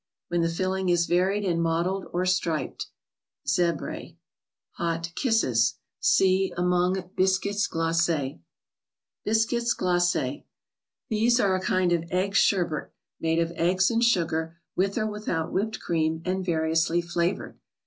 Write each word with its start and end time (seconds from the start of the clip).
When 0.29 0.41
the 0.41 0.49
filling 0.49 0.89
is 0.89 1.05
varied 1.05 1.45
and 1.45 1.61
mottled, 1.61 2.07
or 2.11 2.25
striped 2.25 2.87
(z£br£). 3.45 4.15
i^ot 4.79 5.13
ftt'ftsess. 5.13 5.73
See 5.99 6.51
among" 6.57 7.07
Biscuits 7.15 7.67
Glaces." 7.67 8.39
These 9.23 9.79
are 11.39 11.55
a 11.55 11.61
kind 11.61 11.91
of 11.91 12.05
egg 12.09 12.33
sherbet, 12.33 12.91
made 13.19 13.37
of 13.37 13.51
eggs 13.51 13.91
and 13.91 14.03
sugar, 14.03 14.57
with 14.75 14.97
or 14.97 15.05
without 15.05 15.51
whipped 15.53 15.79
cream, 15.79 16.23
and 16.25 16.43
variously 16.43 17.01
flavored. 17.01 17.59